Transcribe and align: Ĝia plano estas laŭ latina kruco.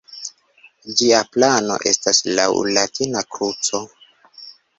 Ĝia 1.01 1.19
plano 1.35 1.75
estas 1.91 2.23
laŭ 2.41 2.49
latina 2.79 3.23
kruco. 3.37 3.85